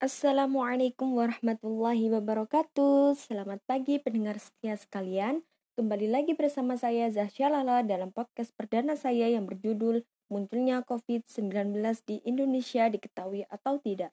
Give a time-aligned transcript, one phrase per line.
[0.00, 3.20] Assalamualaikum warahmatullahi wabarakatuh.
[3.20, 5.44] Selamat pagi pendengar setia sekalian.
[5.76, 10.00] Kembali lagi bersama saya Zahsya Lala dalam podcast perdana saya yang berjudul
[10.32, 14.08] Munculnya COVID-19 di Indonesia diketahui atau tidak.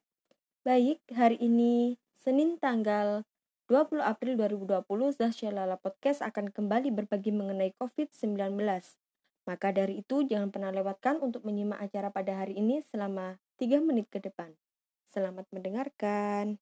[0.68, 3.24] Baik, hari ini Senin tanggal
[3.72, 4.84] 20 April 2020
[5.16, 8.60] Zahsya Lala Podcast akan kembali berbagi mengenai COVID-19.
[9.48, 14.12] Maka dari itu jangan pernah lewatkan untuk menyimak acara pada hari ini selama 3 menit
[14.12, 14.52] ke depan.
[15.08, 16.60] Selamat mendengarkan.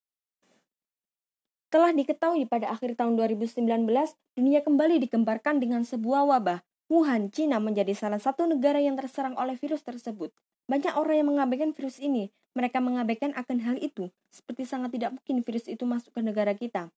[1.73, 3.65] Telah diketahui pada akhir tahun 2019,
[4.37, 6.61] dunia kembali digembarkan dengan sebuah wabah.
[6.85, 10.29] Wuhan, Cina menjadi salah satu negara yang terserang oleh virus tersebut.
[10.69, 12.29] Banyak orang yang mengabaikan virus ini.
[12.53, 16.93] Mereka mengabaikan akan hal itu, seperti sangat tidak mungkin virus itu masuk ke negara kita.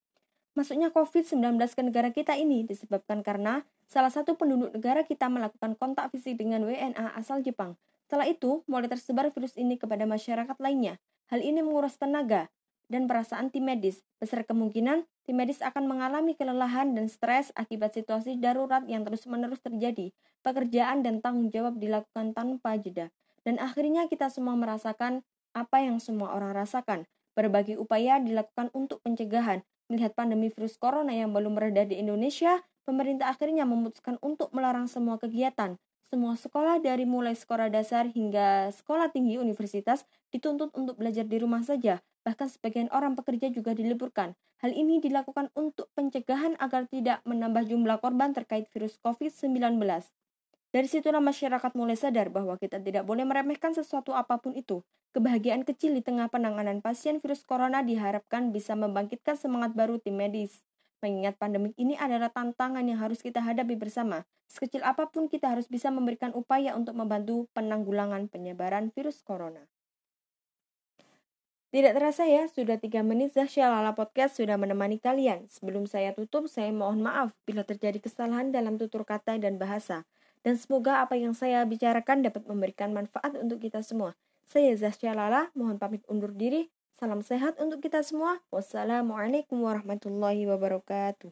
[0.53, 6.13] Masuknya COVID-19 ke negara kita ini disebabkan karena salah satu penduduk negara kita melakukan kontak
[6.13, 7.75] fisik dengan WNA asal Jepang.
[8.09, 10.97] Setelah itu, mulai tersebar virus ini kepada masyarakat lainnya.
[11.29, 12.49] Hal ini menguras tenaga
[12.89, 14.01] dan perasaan tim medis.
[14.17, 20.09] Besar kemungkinan tim medis akan mengalami kelelahan dan stres akibat situasi darurat yang terus-menerus terjadi.
[20.41, 23.13] Pekerjaan dan tanggung jawab dilakukan tanpa jeda.
[23.45, 25.21] Dan akhirnya kita semua merasakan
[25.53, 27.05] apa yang semua orang rasakan.
[27.37, 29.61] Berbagai upaya dilakukan untuk pencegahan.
[29.93, 35.21] Melihat pandemi virus corona yang belum mereda di Indonesia, pemerintah akhirnya memutuskan untuk melarang semua
[35.21, 35.77] kegiatan,
[36.09, 41.61] semua sekolah dari mulai sekolah dasar hingga sekolah tinggi universitas dituntut untuk belajar di rumah
[41.61, 42.01] saja.
[42.25, 44.33] Bahkan sebagian orang pekerja juga diliburkan.
[44.65, 49.77] Hal ini dilakukan untuk pencegahan agar tidak menambah jumlah korban terkait virus COVID-19.
[50.69, 54.81] Dari situlah masyarakat mulai sadar bahwa kita tidak boleh meremehkan sesuatu apa pun itu.
[55.13, 60.68] Kebahagiaan kecil di tengah penanganan pasien virus corona diharapkan bisa membangkitkan semangat baru tim medis.
[60.99, 64.27] Mengingat pandemik ini adalah tantangan yang harus kita hadapi bersama.
[64.51, 69.63] Sekecil apa pun kita harus bisa memberikan upaya untuk membantu penanggulangan penyebaran virus corona.
[71.69, 75.53] Tidak terasa ya, sudah 3 menit Zahsya Lala Podcast sudah menemani kalian.
[75.53, 80.09] Sebelum saya tutup, saya mohon maaf bila terjadi kesalahan dalam tutur kata dan bahasa.
[80.41, 84.17] Dan semoga apa yang saya bicarakan dapat memberikan manfaat untuk kita semua.
[84.49, 86.73] Saya Zahsya Lala, mohon pamit undur diri.
[86.99, 88.43] Salam sehat untuk kita semua.
[88.51, 91.31] Wassalamualaikum warahmatullahi wabarakatuh.